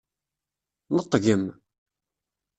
[0.95, 1.45] Neṭgem!